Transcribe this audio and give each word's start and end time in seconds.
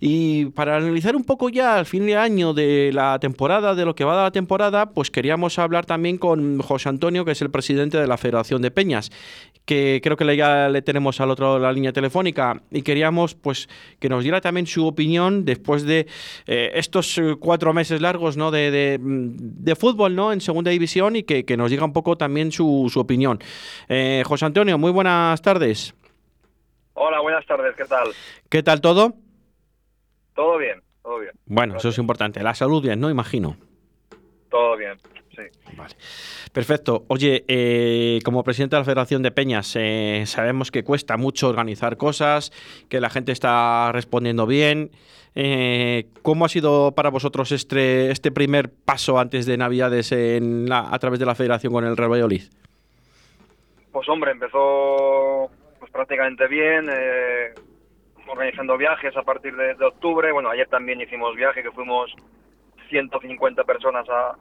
Y 0.00 0.46
para 0.46 0.76
analizar 0.76 1.16
un 1.16 1.24
poco 1.24 1.48
ya 1.48 1.76
al 1.76 1.86
fin 1.86 2.06
de 2.06 2.16
año 2.16 2.54
de 2.54 2.90
la 2.92 3.18
temporada, 3.18 3.74
de 3.74 3.84
lo 3.84 3.94
que 3.94 4.04
va 4.04 4.12
a 4.12 4.16
dar 4.16 4.24
la 4.24 4.30
temporada, 4.30 4.90
pues 4.90 5.10
queríamos 5.10 5.58
hablar 5.58 5.86
también 5.86 6.18
con 6.18 6.60
José 6.60 6.88
Antonio, 6.88 7.24
que 7.24 7.32
es 7.32 7.42
el 7.42 7.50
presidente 7.50 7.98
de 7.98 8.06
la 8.06 8.16
Federación 8.16 8.62
de 8.62 8.70
Peñas, 8.70 9.10
que 9.64 10.00
creo 10.02 10.16
que 10.16 10.36
ya 10.36 10.68
le 10.68 10.82
tenemos 10.82 11.20
al 11.20 11.30
otro 11.30 11.58
la 11.58 11.72
línea 11.72 11.92
telefónica 11.92 12.62
y 12.70 12.82
queríamos 12.82 13.34
pues 13.34 13.68
que 13.98 14.08
nos 14.08 14.22
diera 14.22 14.40
también 14.40 14.66
su 14.66 14.86
opinión 14.86 15.44
después 15.44 15.84
de 15.84 16.06
eh, 16.46 16.70
estos 16.74 17.18
eh, 17.18 17.36
cuatro 17.38 17.72
meses 17.72 18.00
largos 18.00 18.36
¿no? 18.36 18.50
de, 18.50 18.98
de, 19.00 19.76
fútbol 19.76 20.14
¿no? 20.14 20.32
en 20.32 20.40
segunda 20.40 20.70
división 20.70 21.16
y 21.16 21.24
que, 21.24 21.44
que 21.44 21.56
nos 21.56 21.70
diga 21.70 21.84
un 21.84 21.92
poco 21.92 22.16
también 22.16 22.52
su, 22.52 22.88
su 22.92 23.00
opinión. 23.00 23.40
Eh, 23.88 24.22
José 24.24 24.46
Antonio, 24.46 24.78
muy 24.78 24.92
buenas 24.92 25.42
tardes. 25.42 25.94
Hola, 26.94 27.20
buenas 27.20 27.44
tardes, 27.44 27.74
¿qué 27.76 27.84
tal? 27.84 28.08
¿Qué 28.48 28.62
tal 28.62 28.80
todo? 28.80 29.14
Todo 30.36 30.58
bien, 30.58 30.82
todo 31.02 31.18
bien. 31.18 31.32
Bueno, 31.46 31.78
eso 31.78 31.88
es 31.88 31.98
importante. 31.98 32.42
La 32.42 32.54
salud 32.54 32.82
bien, 32.82 33.00
¿no? 33.00 33.10
Imagino. 33.10 33.56
Todo 34.50 34.76
bien, 34.76 34.96
sí. 35.30 35.42
Vale. 35.76 35.94
Perfecto. 36.52 37.04
Oye, 37.08 37.44
eh, 37.48 38.20
como 38.22 38.44
presidente 38.44 38.76
de 38.76 38.80
la 38.80 38.84
Federación 38.84 39.22
de 39.22 39.30
Peñas, 39.30 39.74
eh, 39.76 40.24
sabemos 40.26 40.70
que 40.70 40.84
cuesta 40.84 41.16
mucho 41.16 41.48
organizar 41.48 41.96
cosas, 41.96 42.52
que 42.88 43.00
la 43.00 43.08
gente 43.08 43.32
está 43.32 43.90
respondiendo 43.92 44.46
bien. 44.46 44.90
Eh, 45.34 46.08
¿Cómo 46.22 46.44
ha 46.44 46.48
sido 46.48 46.92
para 46.92 47.10
vosotros 47.10 47.50
este, 47.50 48.10
este 48.10 48.30
primer 48.30 48.70
paso 48.70 49.18
antes 49.18 49.46
de 49.46 49.56
Navidades 49.56 50.12
en 50.12 50.70
a 50.70 50.98
través 50.98 51.18
de 51.18 51.26
la 51.26 51.34
Federación 51.34 51.72
con 51.72 51.84
el 51.84 51.96
Real 51.96 52.10
Valladolid? 52.10 52.44
Pues 53.90 54.08
hombre, 54.08 54.32
empezó 54.32 55.50
pues, 55.78 55.90
prácticamente 55.90 56.46
bien, 56.48 56.88
organizando 58.26 58.76
viajes 58.76 59.16
a 59.16 59.22
partir 59.22 59.54
de, 59.56 59.74
de 59.74 59.84
octubre. 59.84 60.32
Bueno, 60.32 60.50
ayer 60.50 60.68
también 60.68 61.00
hicimos 61.00 61.34
viaje, 61.36 61.62
que 61.62 61.70
fuimos 61.72 62.14
150 62.88 63.64
personas 63.64 64.08
a, 64.08 64.36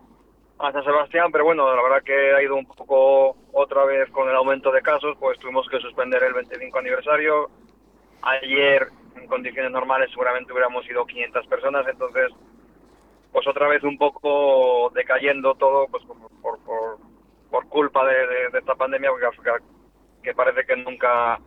a 0.59 0.71
San 0.71 0.83
Sebastián, 0.83 1.31
pero 1.31 1.43
bueno, 1.43 1.73
la 1.75 1.81
verdad 1.81 2.03
que 2.03 2.33
ha 2.33 2.41
ido 2.41 2.55
un 2.55 2.65
poco 2.65 3.35
otra 3.51 3.85
vez 3.85 4.09
con 4.11 4.29
el 4.29 4.35
aumento 4.35 4.71
de 4.71 4.81
casos, 4.81 5.17
pues 5.19 5.37
tuvimos 5.39 5.67
que 5.69 5.79
suspender 5.79 6.23
el 6.23 6.33
25 6.33 6.79
aniversario. 6.79 7.49
Ayer, 8.21 8.87
en 9.15 9.27
condiciones 9.27 9.71
normales, 9.71 10.09
seguramente 10.11 10.51
hubiéramos 10.51 10.87
ido 10.89 11.05
500 11.05 11.47
personas, 11.47 11.85
entonces, 11.87 12.31
pues 13.31 13.45
otra 13.47 13.67
vez 13.67 13.83
un 13.83 13.97
poco 13.97 14.91
decayendo 14.95 15.55
todo, 15.55 15.87
pues 15.87 16.03
por, 16.05 16.17
por, 16.63 16.97
por 17.49 17.67
culpa 17.67 18.05
de, 18.05 18.57
esta 18.57 18.75
pandemia, 18.75 19.11
que 20.23 20.33
parece 20.33 20.65
que 20.65 20.75
nunca 20.77 21.39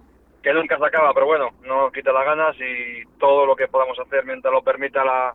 que 0.43 0.53
nunca 0.53 0.79
se 0.79 0.87
acaba, 0.87 1.13
pero 1.13 1.27
bueno, 1.27 1.51
no 1.65 1.91
quita 1.91 2.13
las 2.13 2.25
ganas 2.25 2.57
y 2.61 3.05
todo 3.19 3.47
lo 3.47 3.57
que 3.57 3.69
podamos 3.69 3.99
hacer 3.99 4.25
mientras 4.25 4.53
lo 4.53 4.63
permita 4.63 5.05
la, 5.05 5.35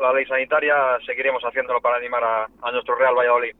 la 0.00 0.12
ley 0.12 0.26
sanitaria, 0.26 0.98
seguiremos 1.06 1.42
haciéndolo 1.42 1.80
para 1.80 1.96
animar 1.96 2.22
a, 2.24 2.70
nuestro 2.72 2.96
Real 2.96 3.14
Valladolid. 3.14 3.54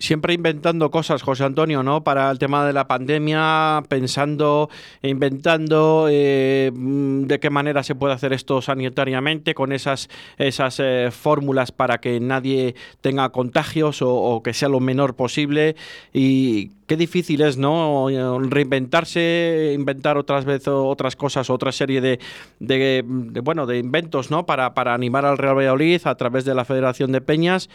Siempre 0.00 0.32
inventando 0.32 0.90
cosas, 0.90 1.20
José 1.20 1.44
Antonio, 1.44 1.82
¿no? 1.82 2.02
Para 2.02 2.30
el 2.30 2.38
tema 2.38 2.66
de 2.66 2.72
la 2.72 2.88
pandemia, 2.88 3.82
pensando, 3.86 4.70
inventando 5.02 6.06
eh, 6.10 6.72
de 6.72 7.38
qué 7.38 7.50
manera 7.50 7.82
se 7.82 7.94
puede 7.94 8.14
hacer 8.14 8.32
esto 8.32 8.62
sanitariamente, 8.62 9.54
con 9.54 9.72
esas, 9.72 10.08
esas 10.38 10.80
eh, 10.80 11.10
fórmulas 11.12 11.70
para 11.70 11.98
que 12.00 12.18
nadie 12.18 12.74
tenga 13.02 13.28
contagios 13.28 14.00
o, 14.00 14.40
que 14.42 14.54
sea 14.54 14.70
lo 14.70 14.80
menor 14.80 15.16
posible. 15.16 15.76
Y 16.14 16.70
qué 16.86 16.96
difícil 16.96 17.42
es, 17.42 17.58
¿no? 17.58 18.08
Reinventarse, 18.40 19.72
inventar 19.74 20.16
otras 20.16 20.46
veces 20.46 20.68
otras 20.68 21.14
cosas, 21.14 21.50
otra 21.50 21.72
serie 21.72 22.00
de, 22.00 22.18
de, 22.58 23.04
bueno, 23.44 23.66
de 23.66 23.76
inventos, 23.76 24.30
¿no? 24.30 24.46
Para, 24.46 24.72
para 24.72 24.94
animar 24.94 25.26
al 25.26 25.36
Real 25.36 25.58
Valladolid 25.58 26.00
a 26.04 26.14
través 26.14 26.46
de 26.46 26.54
la 26.54 26.64
Federación 26.64 27.12
de 27.12 27.20
Peñas. 27.20 27.68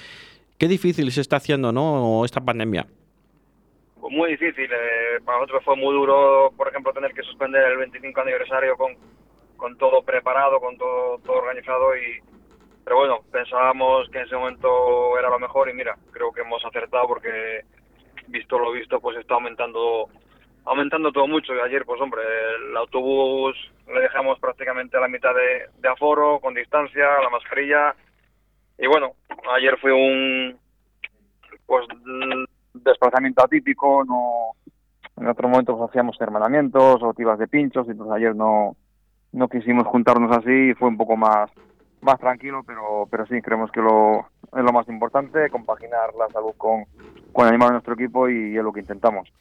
Qué 0.58 0.68
difícil 0.68 1.12
se 1.12 1.22
está 1.22 1.38
haciendo, 1.38 1.72
¿no? 1.72 2.24
Esta 2.24 2.40
pandemia. 2.40 2.86
Pues 4.00 4.14
muy 4.14 4.32
difícil. 4.32 4.70
Eh, 4.72 5.20
para 5.26 5.40
nosotros 5.40 5.64
fue 5.66 5.76
muy 5.76 5.94
duro, 5.94 6.54
por 6.56 6.70
ejemplo, 6.70 6.94
tener 6.94 7.14
que 7.14 7.24
suspender 7.24 7.64
el 7.72 7.78
25 7.78 8.22
aniversario 8.22 8.78
con, 8.78 8.96
con 9.58 9.78
todo 9.78 10.02
preparado, 10.04 10.62
con 10.62 10.78
todo, 10.78 11.20
organizado 11.26 11.98
y, 11.98 12.22
pero 12.86 12.98
bueno, 12.98 13.20
pensábamos 13.32 14.08
que 14.10 14.20
en 14.20 14.26
ese 14.26 14.36
momento 14.36 15.20
era 15.20 15.30
lo 15.30 15.40
mejor 15.40 15.70
y 15.70 15.74
mira, 15.74 15.98
creo 16.12 16.32
que 16.32 16.42
hemos 16.42 16.64
acertado 16.64 17.08
porque 17.08 17.66
visto 18.28 18.58
lo 18.58 18.72
visto 18.72 19.00
pues 19.00 19.18
está 19.18 19.36
aumentando 19.36 20.10
aumentando 20.64 21.12
todo 21.12 21.28
mucho 21.28 21.54
y 21.54 21.60
ayer 21.60 21.86
pues 21.86 22.02
hombre 22.02 22.24
el 22.56 22.76
autobús 22.76 23.56
le 23.88 24.00
dejamos 24.02 24.40
prácticamente 24.40 24.98
a 24.98 25.02
la 25.02 25.08
mitad 25.08 25.30
de 25.36 25.88
aforo 25.88 26.40
con 26.40 26.56
distancia 26.56 27.22
la 27.22 27.30
mascarilla 27.30 27.96
y 28.78 28.88
bueno 28.88 29.14
ayer 29.56 29.78
fue 29.80 29.94
un 29.94 30.58
pues 31.66 31.86
desplazamiento 32.74 33.44
atípico 33.44 34.04
no 34.04 34.52
en 35.18 35.28
otro 35.28 35.48
momento 35.48 35.78
pues, 35.78 35.90
hacíamos 35.90 36.20
hermanamientos 36.20 37.02
o 37.02 37.14
tibas 37.14 37.40
de 37.40 37.48
pinchos 37.48 37.88
y 37.90 37.94
pues 37.94 38.10
ayer 38.12 38.36
no 38.36 38.76
no 39.32 39.48
quisimos 39.48 39.88
juntarnos 39.88 40.36
así 40.36 40.74
fue 40.76 40.90
un 40.90 40.98
poco 40.98 41.16
más 41.16 41.50
más 42.02 42.20
tranquilo 42.20 42.64
pero 42.66 43.08
pero 43.10 43.26
sí 43.28 43.42
creemos 43.42 43.72
que 43.72 43.82
lo 43.82 44.28
es 44.56 44.64
lo 44.64 44.72
más 44.72 44.88
importante 44.88 45.50
compaginar 45.50 46.14
la 46.18 46.28
salud 46.30 46.54
con 46.58 46.86
con 47.32 47.48
animar 47.48 47.70
a 47.70 47.74
nuestro 47.74 47.94
equipo 47.94 48.30
y 48.30 48.58
es 48.58 48.64
lo 48.64 48.72
que 48.72 48.82
intentamos 48.82 49.32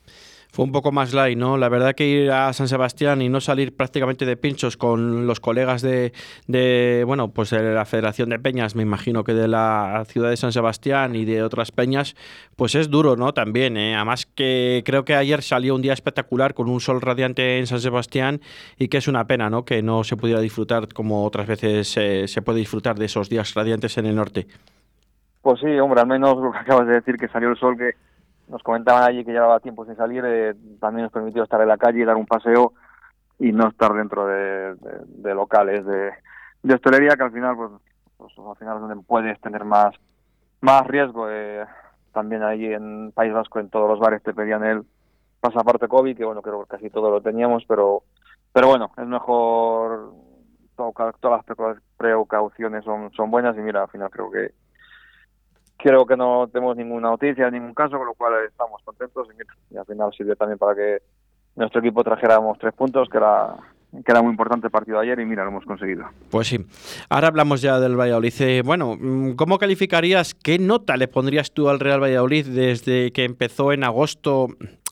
fue 0.54 0.64
un 0.64 0.70
poco 0.70 0.92
más 0.92 1.12
light, 1.12 1.36
¿no? 1.36 1.56
La 1.58 1.68
verdad 1.68 1.94
que 1.96 2.06
ir 2.06 2.30
a 2.30 2.52
San 2.52 2.68
Sebastián 2.68 3.20
y 3.22 3.28
no 3.28 3.40
salir 3.40 3.76
prácticamente 3.76 4.24
de 4.24 4.36
pinchos 4.36 4.76
con 4.76 5.26
los 5.26 5.40
colegas 5.40 5.82
de, 5.82 6.12
de, 6.46 7.02
bueno, 7.04 7.32
pues 7.32 7.50
de 7.50 7.74
la 7.74 7.84
Federación 7.84 8.28
de 8.28 8.38
Peñas, 8.38 8.76
me 8.76 8.84
imagino 8.84 9.24
que 9.24 9.34
de 9.34 9.48
la 9.48 10.04
ciudad 10.06 10.30
de 10.30 10.36
San 10.36 10.52
Sebastián 10.52 11.16
y 11.16 11.24
de 11.24 11.42
otras 11.42 11.72
peñas, 11.72 12.14
pues 12.54 12.76
es 12.76 12.88
duro, 12.88 13.16
¿no? 13.16 13.34
También, 13.34 13.76
¿eh? 13.76 13.96
Además 13.96 14.26
que 14.26 14.84
creo 14.86 15.04
que 15.04 15.16
ayer 15.16 15.42
salió 15.42 15.74
un 15.74 15.82
día 15.82 15.92
espectacular 15.92 16.54
con 16.54 16.68
un 16.68 16.78
sol 16.78 17.00
radiante 17.00 17.58
en 17.58 17.66
San 17.66 17.80
Sebastián 17.80 18.40
y 18.78 18.86
que 18.86 18.98
es 18.98 19.08
una 19.08 19.26
pena, 19.26 19.50
¿no? 19.50 19.64
Que 19.64 19.82
no 19.82 20.04
se 20.04 20.16
pudiera 20.16 20.40
disfrutar 20.40 20.86
como 20.94 21.24
otras 21.24 21.48
veces 21.48 21.96
eh, 21.96 22.28
se 22.28 22.42
puede 22.42 22.60
disfrutar 22.60 22.94
de 22.94 23.06
esos 23.06 23.28
días 23.28 23.54
radiantes 23.54 23.98
en 23.98 24.06
el 24.06 24.14
norte. 24.14 24.46
Pues 25.42 25.58
sí, 25.58 25.66
hombre, 25.80 26.00
al 26.00 26.06
menos 26.06 26.36
lo 26.38 26.52
que 26.52 26.58
acabas 26.58 26.86
de 26.86 26.94
decir, 26.94 27.16
que 27.16 27.26
salió 27.26 27.50
el 27.50 27.58
sol, 27.58 27.76
que 27.76 27.94
nos 28.54 28.62
comentaban 28.62 29.02
allí 29.02 29.24
que 29.24 29.32
llevaba 29.32 29.58
tiempo 29.58 29.84
sin 29.84 29.96
salir, 29.96 30.22
eh, 30.24 30.54
también 30.78 31.02
nos 31.02 31.12
permitió 31.12 31.42
estar 31.42 31.60
en 31.60 31.66
la 31.66 31.76
calle 31.76 31.98
y 31.98 32.04
dar 32.04 32.14
un 32.14 32.24
paseo 32.24 32.72
y 33.40 33.50
no 33.50 33.66
estar 33.66 33.92
dentro 33.92 34.28
de, 34.28 34.76
locales 35.34 35.84
de, 35.84 36.12
de, 36.62 36.74
hostelería, 36.74 37.16
que 37.16 37.24
al 37.24 37.32
final, 37.32 37.56
pues, 37.56 37.72
pues, 38.16 38.32
al 38.38 38.54
final 38.54 38.78
donde 38.78 39.04
puedes 39.04 39.40
tener 39.40 39.64
más, 39.64 39.92
más 40.60 40.86
riesgo. 40.86 41.28
Eh, 41.28 41.66
también 42.12 42.44
allí 42.44 42.72
en 42.72 43.10
País 43.10 43.32
Vasco, 43.32 43.58
en 43.58 43.70
todos 43.70 43.88
los 43.88 43.98
bares 43.98 44.22
te 44.22 44.32
pedían 44.32 44.62
el 44.62 44.84
pasaporte 45.40 45.88
COVID, 45.88 46.16
que 46.16 46.24
bueno, 46.24 46.40
creo 46.40 46.62
que 46.62 46.76
casi 46.76 46.90
todo 46.90 47.10
lo 47.10 47.20
teníamos, 47.20 47.64
pero, 47.66 48.04
pero 48.52 48.68
bueno, 48.68 48.92
es 48.96 49.06
mejor, 49.08 50.12
todas 50.76 51.16
las 51.20 51.76
precauciones 51.96 52.84
son, 52.84 53.10
son 53.14 53.32
buenas 53.32 53.56
y 53.56 53.60
mira, 53.62 53.82
al 53.82 53.88
final 53.88 54.10
creo 54.10 54.30
que 54.30 54.52
creo 55.84 56.06
que 56.06 56.16
no 56.16 56.48
tenemos 56.50 56.74
ninguna 56.78 57.10
noticia, 57.10 57.50
ningún 57.50 57.74
caso, 57.74 57.98
con 57.98 58.06
lo 58.06 58.14
cual 58.14 58.32
estamos 58.48 58.80
contentos 58.84 59.28
y, 59.70 59.76
al 59.76 59.84
final 59.84 60.10
sirvió 60.16 60.34
también 60.34 60.58
para 60.58 60.74
que 60.74 61.02
nuestro 61.56 61.80
equipo 61.80 62.02
trajéramos 62.02 62.58
tres 62.58 62.72
puntos, 62.72 63.06
que 63.10 63.18
era 63.18 63.54
que 64.04 64.14
muy 64.22 64.30
importante 64.30 64.66
el 64.66 64.70
partido 64.70 64.98
de 64.98 65.04
ayer 65.04 65.20
y 65.20 65.26
mira, 65.26 65.44
lo 65.44 65.50
hemos 65.50 65.66
conseguido. 65.66 66.06
Pues 66.30 66.48
sí. 66.48 66.58
Ahora 67.10 67.28
hablamos 67.28 67.60
ya 67.60 67.78
del 67.78 68.00
Valladolid. 68.00 68.32
Eh, 68.40 68.62
bueno, 68.64 68.96
mm, 68.98 69.34
¿cómo 69.34 69.58
calificarías, 69.58 70.34
qué 70.34 70.58
nota 70.58 70.96
le 70.96 71.06
pondrías 71.06 71.52
tú 71.52 71.68
al 71.68 71.78
Real 71.78 72.02
Valladolid 72.02 72.46
desde 72.46 73.12
que 73.12 73.24
empezó 73.24 73.70
en 73.72 73.84
agosto 73.84 74.48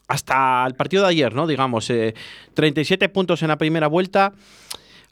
hasta 0.08 0.64
el 0.66 0.74
partido 0.74 1.04
de 1.04 1.08
ayer, 1.08 1.34
¿no? 1.34 1.46
Digamos, 1.46 1.88
eh, 1.88 2.14
37 2.52 3.08
puntos 3.08 3.42
en 3.42 3.48
la 3.48 3.56
primera 3.56 3.86
vuelta 3.86 4.34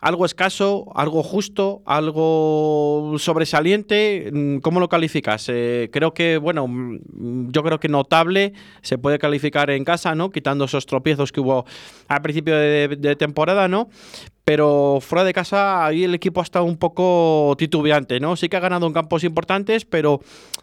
algo 0.00 0.24
escaso, 0.24 0.86
algo 0.94 1.22
justo, 1.22 1.82
algo 1.84 3.14
sobresaliente. 3.18 4.30
Mm, 4.32 4.58
¿Cómo 4.58 4.80
lo 4.80 4.88
calificas? 4.88 5.46
Eh, 5.48 5.90
creo 5.92 6.14
que, 6.14 6.38
bueno, 6.38 6.66
mm, 6.66 7.50
yo 7.50 7.62
creo 7.62 7.78
que 7.78 7.88
notable 7.88 8.52
se 8.82 8.98
puede 8.98 9.18
calificar 9.18 9.70
en 9.70 9.84
casa, 9.84 10.14
¿no? 10.14 10.30
Quitando 10.30 10.64
esos 10.64 10.86
tropiezos 10.86 11.32
que 11.32 11.40
hubo 11.40 11.64
al 12.08 12.22
principio 12.22 12.56
de, 12.56 13.16
temporada, 13.16 13.68
¿no? 13.68 13.88
Pero 14.44 14.98
fuera 15.00 15.24
de 15.24 15.32
casa 15.32 15.84
ahí 15.84 16.04
el 16.04 16.14
equipo 16.14 16.40
ha 16.40 16.44
estado 16.44 16.64
un 16.64 16.78
poco 16.78 17.54
titubeante, 17.58 18.20
¿no? 18.20 18.36
Sí 18.36 18.48
que 18.48 18.56
ha 18.56 18.60
ganado 18.60 18.86
en 18.86 18.92
campos 18.92 19.22
importantes, 19.24 19.84
pero 19.84 20.20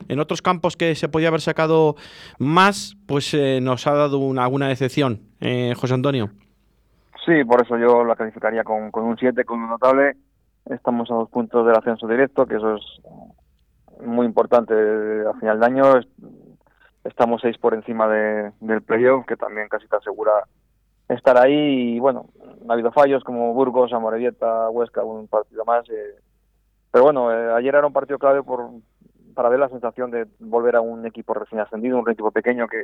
en 0.08 0.20
otros 0.20 0.42
campos 0.42 0.76
que 0.76 0.96
se 0.96 1.10
podía 1.10 1.28
haber 1.28 1.42
sacado 1.42 1.96
más, 2.40 2.98
pues 3.06 3.34
eh, 3.34 3.60
nos 3.62 3.86
ha 3.86 3.94
dado 3.94 4.18
una, 4.18 4.44
alguna 4.44 4.68
decepción, 4.68 5.22
eh, 5.40 5.74
José 5.78 5.94
Antonio. 5.94 6.32
Sí, 7.28 7.44
por 7.44 7.62
eso 7.62 7.78
yo 7.78 8.06
la 8.06 8.16
calificaría 8.16 8.64
con, 8.64 8.90
con 8.90 9.04
un 9.04 9.18
7, 9.18 9.44
con 9.44 9.60
un 9.60 9.70
notable. 9.70 10.16
Estamos 10.68 11.12
a 11.12 11.16
dos 11.16 11.30
puntos 11.30 11.66
del 11.66 11.76
ascenso 11.76 12.08
directo, 12.08 12.46
que 12.46 12.56
eso 12.56 12.76
es 12.76 14.02
muy 14.02 14.26
importante 14.26 14.74
a 14.74 15.34
final 15.38 15.60
de 15.60 15.66
año. 15.66 15.84
Estamos 17.04 17.42
seis 17.42 17.58
por 17.58 17.74
encima 17.74 18.08
de, 18.08 18.54
del 18.62 18.82
playoff, 18.82 19.26
que 19.26 19.36
también 19.36 19.68
casi 19.68 19.90
te 19.90 19.98
asegura 19.98 20.32
estar 21.10 21.38
ahí. 21.38 21.96
Y 21.96 22.00
bueno, 22.00 22.28
ha 22.70 22.74
habido 22.74 22.94
fallos 22.94 23.26
como 23.26 23.54
Burgos, 23.54 23.92
Amorebieta, 23.92 24.70
Huesca, 24.70 25.04
un 25.04 25.28
partido 25.28 25.66
más. 25.66 25.84
Eh, 25.90 26.16
pero 26.92 27.04
bueno, 27.04 27.30
eh, 27.34 27.52
ayer 27.58 27.76
era 27.76 27.88
un 27.88 27.94
partido 27.94 28.20
clave 28.20 28.42
por, 28.42 28.70
para 29.34 29.50
ver 29.50 29.60
la 29.60 29.70
sensación 29.70 30.12
de 30.12 30.28
volver 30.40 30.78
a 30.78 30.82
un 30.82 31.06
equipo 31.06 31.34
recién 31.34 31.60
ascendido, 31.60 32.00
un 32.00 32.10
equipo 32.10 32.32
pequeño 32.32 32.70
que, 32.70 32.84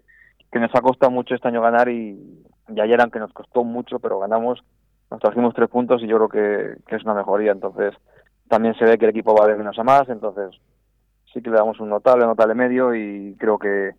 que 0.52 0.60
nos 0.60 0.76
ha 0.76 0.82
costado 0.82 1.12
mucho 1.12 1.34
este 1.34 1.48
año 1.48 1.62
ganar 1.62 1.88
y, 1.88 2.43
y 2.76 2.82
ayer 2.82 3.00
aunque 3.02 3.20
nos 3.20 3.34
costó 3.34 3.64
mucho, 3.64 4.00
pero 4.00 4.20
ganamos, 4.20 4.64
nos 5.12 5.20
trajimos 5.20 5.54
tres 5.54 5.70
puntos 5.70 6.02
y 6.02 6.08
yo 6.08 6.18
creo 6.18 6.30
que, 6.30 6.82
que 6.88 6.96
es 6.96 7.04
una 7.04 7.14
mejoría. 7.14 7.52
Entonces 7.52 7.94
también 8.48 8.76
se 8.76 8.86
ve 8.86 8.98
que 8.98 9.06
el 9.06 9.12
equipo 9.12 9.36
va 9.36 9.48
de 9.48 9.56
menos 9.56 9.78
a 9.80 9.84
más, 9.84 10.08
entonces 10.10 10.60
sí 11.34 11.42
que 11.42 11.50
le 11.50 11.58
damos 11.58 11.80
un 11.80 11.90
notable, 11.90 12.26
notable 12.26 12.54
medio 12.54 12.94
y 12.94 13.36
creo 13.40 13.58
que 13.58 13.92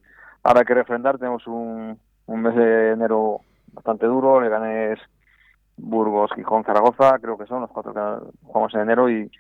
ahora 0.43 0.61
hay 0.61 0.67
que 0.67 0.75
refrendar, 0.75 1.19
tenemos 1.19 1.47
un, 1.47 1.99
un 2.27 2.43
mes 2.43 2.55
de 2.55 2.93
enero 2.93 3.41
bastante 3.73 4.07
duro, 4.07 4.41
le 4.41 4.49
ganes 4.49 4.99
Burgos, 5.77 6.31
Gijón, 6.35 6.65
Zaragoza, 6.65 7.19
creo 7.19 7.37
que 7.37 7.47
son 7.47 7.63
los 7.63 7.71
cuatro 7.71 7.93
que 7.93 8.47
jugamos 8.47 8.73
en 8.75 8.81
enero 8.83 9.11
y, 9.11 9.31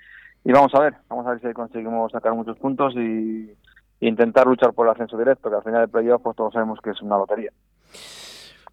y 0.45 0.53
vamos 0.53 0.75
a 0.75 0.81
ver, 0.81 0.95
vamos 1.09 1.27
a 1.27 1.31
ver 1.31 1.41
si 1.41 1.53
conseguimos 1.53 2.11
sacar 2.11 2.35
muchos 2.35 2.59
puntos 2.59 2.95
y, 2.97 3.53
y 4.01 4.09
intentar 4.09 4.47
luchar 4.47 4.73
por 4.73 4.87
el 4.87 4.93
ascenso 4.93 5.17
directo, 5.17 5.49
que 5.49 5.57
al 5.57 5.63
final 5.63 5.83
del 5.83 5.91
playoff 5.91 6.23
pues 6.23 6.37
todos 6.37 6.53
sabemos 6.53 6.81
que 6.81 6.91
es 6.91 7.01
una 7.03 7.19
lotería. 7.19 7.53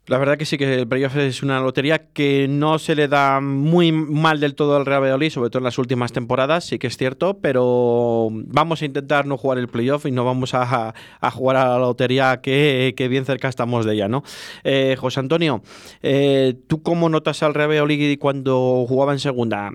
La 0.07 0.17
verdad 0.17 0.35
que 0.35 0.45
sí 0.45 0.57
que 0.57 0.73
el 0.73 0.87
playoff 0.87 1.15
es 1.17 1.43
una 1.43 1.59
lotería 1.59 2.07
que 2.07 2.47
no 2.49 2.79
se 2.79 2.95
le 2.95 3.07
da 3.07 3.39
muy 3.39 3.91
mal 3.91 4.39
del 4.39 4.55
todo 4.55 4.75
al 4.75 4.87
Real 4.87 5.03
Valladolid, 5.03 5.29
sobre 5.29 5.51
todo 5.51 5.59
en 5.59 5.65
las 5.65 5.77
últimas 5.77 6.11
temporadas, 6.11 6.65
sí 6.65 6.79
que 6.79 6.87
es 6.87 6.97
cierto, 6.97 7.37
pero 7.37 8.29
vamos 8.31 8.81
a 8.81 8.85
intentar 8.85 9.27
no 9.27 9.37
jugar 9.37 9.59
el 9.59 9.67
playoff 9.67 10.07
y 10.07 10.11
no 10.11 10.25
vamos 10.25 10.55
a, 10.55 10.95
a 11.21 11.31
jugar 11.31 11.57
a 11.57 11.69
la 11.69 11.77
lotería 11.77 12.41
que, 12.41 12.95
que, 12.97 13.07
bien 13.09 13.25
cerca 13.25 13.47
estamos 13.47 13.85
de 13.85 13.93
ella, 13.93 14.07
¿no? 14.07 14.23
Eh, 14.63 14.95
José 14.99 15.19
Antonio, 15.19 15.61
eh, 16.01 16.55
¿tú 16.65 16.81
cómo 16.81 17.07
notas 17.07 17.43
al 17.43 17.53
Real 17.53 17.69
Valladolid 17.69 18.17
cuando 18.17 18.85
jugaba 18.87 19.13
en 19.13 19.19
segunda? 19.19 19.69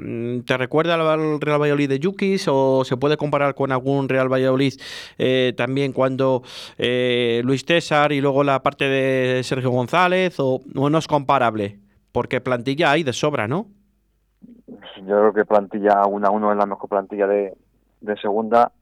¿Te 0.44 0.56
recuerda 0.56 0.94
al 0.94 1.40
Real 1.40 1.62
Valladolid 1.62 1.88
de 1.88 2.00
Yukis 2.00 2.46
o 2.48 2.84
se 2.84 2.96
puede 2.96 3.16
comparar 3.16 3.54
con 3.54 3.70
algún 3.70 4.08
Real 4.08 4.30
Valladolid 4.30 4.74
eh, 5.18 5.54
también 5.56 5.92
cuando 5.92 6.42
Luis 6.78 7.64
César 7.64 8.10
y 8.10 8.20
luego 8.20 8.42
la 8.42 8.60
parte 8.64 8.88
de 8.88 9.44
Sergio 9.44 9.70
González? 9.70 10.15
O, 10.38 10.60
o, 10.74 10.90
no 10.90 10.98
es 10.98 11.06
comparable? 11.06 11.78
Porque 12.12 12.40
plantilla 12.40 12.90
hay 12.90 13.02
de 13.02 13.12
sobra, 13.12 13.46
¿no? 13.46 13.66
Yo 14.96 15.04
creo 15.04 15.32
que 15.32 15.44
plantilla 15.44 16.06
1 16.06 16.26
a 16.26 16.30
1 16.30 16.52
es 16.52 16.58
la 16.58 16.66
mejor 16.66 16.88
plantilla 16.88 17.26
de, 17.26 17.54
de, 18.00 18.16
segunda. 18.16 18.72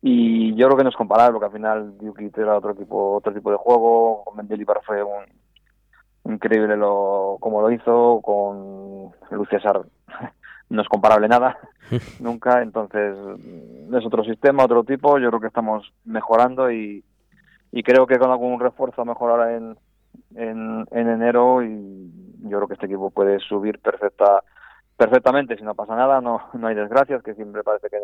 Y 0.00 0.54
yo 0.54 0.66
creo 0.66 0.78
que 0.78 0.84
no 0.84 0.90
es 0.90 0.96
comparable 0.96 1.32
porque 1.32 1.46
al 1.46 1.52
final 1.52 1.98
Duke 1.98 2.30
era 2.36 2.56
otro 2.56 2.72
equipo 2.72 3.16
otro 3.16 3.32
tipo 3.32 3.50
de 3.50 3.56
juego, 3.56 4.24
con 4.24 4.36
Mendilibar 4.36 4.80
fue 4.84 5.02
un 5.02 5.24
increíble 6.24 6.76
lo 6.76 7.36
como 7.40 7.60
lo 7.60 7.70
hizo, 7.72 8.20
con 8.22 9.10
Luis 9.30 9.48
César 9.50 9.80
no 10.70 10.82
es 10.82 10.88
comparable 10.88 11.28
nada 11.28 11.58
nunca, 12.20 12.62
entonces 12.62 13.16
es 13.92 14.06
otro 14.06 14.24
sistema, 14.24 14.64
otro 14.64 14.84
tipo, 14.84 15.18
yo 15.18 15.28
creo 15.28 15.40
que 15.40 15.46
estamos 15.46 15.92
mejorando 16.04 16.70
y, 16.70 17.02
y 17.72 17.82
creo 17.82 18.06
que 18.06 18.18
con 18.18 18.30
algún 18.30 18.60
refuerzo 18.60 19.04
mejorará 19.04 19.56
en 19.56 19.76
en, 20.34 20.86
en 20.90 21.08
enero 21.08 21.62
y 21.62 22.10
yo 22.42 22.58
creo 22.58 22.68
que 22.68 22.74
este 22.74 22.86
equipo 22.86 23.10
puede 23.10 23.38
subir 23.40 23.78
perfecta 23.78 24.42
perfectamente 24.96 25.56
si 25.56 25.62
no 25.62 25.74
pasa 25.74 25.96
nada 25.96 26.20
no 26.20 26.42
no 26.54 26.66
hay 26.66 26.74
desgracias 26.74 27.22
que 27.22 27.34
siempre 27.34 27.62
parece 27.62 27.88
que 27.88 27.98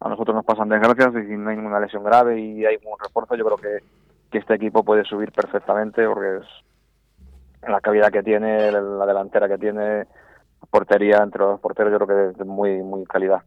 a 0.00 0.08
nosotros 0.08 0.34
nos 0.34 0.44
pasan 0.44 0.68
desgracias 0.68 1.14
y 1.24 1.28
si 1.28 1.36
no 1.36 1.50
hay 1.50 1.56
ninguna 1.56 1.80
lesión 1.80 2.04
grave 2.04 2.40
y 2.40 2.64
hay 2.64 2.76
un 2.76 2.98
refuerzo 2.98 3.34
yo 3.36 3.44
creo 3.44 3.56
que, 3.56 3.84
que 4.30 4.38
este 4.38 4.54
equipo 4.54 4.84
puede 4.84 5.04
subir 5.04 5.32
perfectamente 5.32 6.06
porque 6.06 6.38
es 6.44 7.68
la 7.68 7.80
cavidad 7.80 8.10
que 8.10 8.22
tiene 8.22 8.72
la 8.72 9.06
delantera 9.06 9.48
que 9.48 9.58
tiene 9.58 10.06
portería 10.70 11.18
entre 11.22 11.42
los 11.42 11.60
porteros 11.60 11.92
yo 11.92 12.04
creo 12.04 12.34
que 12.34 12.42
es 12.42 12.46
muy 12.46 12.82
muy 12.82 13.04
calidad 13.04 13.42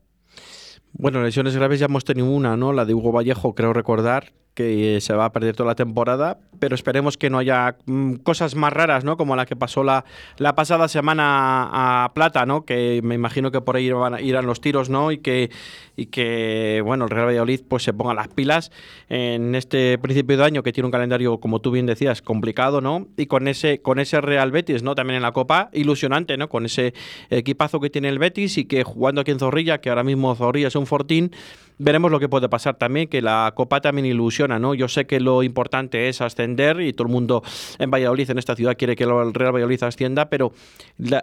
bueno, 0.98 1.22
lesiones 1.22 1.58
graves 1.58 1.80
ya 1.80 1.88
hemos 1.88 2.06
tenido 2.06 2.30
una, 2.32 2.56
¿no? 2.56 2.72
La 2.72 2.86
de 2.86 2.94
Hugo 2.94 3.12
Vallejo, 3.12 3.54
creo 3.54 3.74
recordar, 3.74 4.32
que 4.56 5.00
se 5.02 5.14
va 5.14 5.26
a 5.26 5.32
perder 5.34 5.56
toda 5.56 5.68
la 5.68 5.76
temporada, 5.76 6.40
pero 6.60 6.76
esperemos 6.76 7.18
que 7.18 7.30
no 7.30 7.38
haya 7.38 7.76
mm, 7.86 8.16
cosas 8.16 8.56
más 8.56 8.72
raras, 8.72 9.04
¿no? 9.04 9.18
Como 9.18 9.36
la 9.36 9.46
que 9.46 9.58
pasó 9.58 9.84
la, 9.84 10.06
la 10.38 10.56
pasada 10.56 10.88
semana 10.88 12.04
a 12.06 12.14
Plata, 12.14 12.46
¿no? 12.46 12.66
Que 12.66 13.02
me 13.04 13.16
imagino 13.16 13.52
que 13.52 13.60
por 13.60 13.76
ahí 13.76 13.92
van 13.92 14.24
irán 14.24 14.46
los 14.46 14.62
tiros, 14.62 14.90
¿no? 14.90 15.12
Y 15.12 15.18
que, 15.18 15.52
y 15.98 16.08
que, 16.08 16.82
bueno, 16.86 17.04
el 17.06 17.12
Real 17.12 17.28
Valladolid 17.28 17.62
pues 17.68 17.84
se 17.84 17.94
ponga 17.94 18.14
las 18.14 18.30
pilas 18.30 18.72
en 19.10 19.56
este 19.56 19.98
principio 19.98 20.38
de 20.38 20.46
año 20.46 20.64
que 20.64 20.72
tiene 20.72 20.86
un 20.86 20.92
calendario, 20.92 21.38
como 21.40 21.60
tú 21.60 21.72
bien 21.72 21.86
decías, 21.86 22.22
complicado, 22.22 22.80
¿no? 22.80 23.08
Y 23.18 23.26
con 23.26 23.50
ese, 23.50 23.82
con 23.82 24.00
ese 24.00 24.22
Real 24.22 24.52
Betis, 24.52 24.84
¿no? 24.84 24.96
También 24.96 25.18
en 25.18 25.24
la 25.24 25.34
Copa, 25.34 25.70
ilusionante, 25.74 26.38
¿no? 26.38 26.48
Con 26.48 26.66
ese 26.66 26.94
equipazo 27.30 27.82
que 27.82 27.90
tiene 27.90 28.08
el 28.08 28.20
Betis 28.20 28.58
y 28.58 28.66
que 28.66 28.84
jugando 28.84 29.20
aquí 29.20 29.32
en 29.32 29.40
Zorrilla, 29.40 29.82
que 29.82 29.90
ahora 29.90 30.04
mismo 30.04 30.34
Zorrilla 30.34 30.70
es 30.70 30.76
un 30.76 30.86
fortín, 30.86 31.32
veremos 31.78 32.12
lo 32.12 32.20
que 32.20 32.30
puede 32.30 32.50
pasar 32.50 32.76
también, 32.76 33.08
que 33.08 33.22
la 33.22 33.52
Copa 33.56 33.82
también 33.82 34.06
ilusiona, 34.06 34.60
¿no? 34.60 34.74
Yo 34.74 34.88
sé 34.88 35.06
que 35.06 35.20
lo 35.20 35.44
importante 35.44 36.08
es 36.08 36.22
ascender 36.22 36.82
y 36.82 36.94
todo 36.94 37.08
el 37.08 37.14
mundo 37.14 37.44
en 37.80 37.92
Valladolid, 37.92 38.30
en 38.30 38.38
esta 38.38 38.56
ciudad, 38.56 38.76
quiere 38.78 38.96
que 38.96 39.04
el 39.04 39.34
Real 39.34 39.54
Valladolid 39.54 39.84
ascienda, 39.84 40.30
pero 40.30 40.52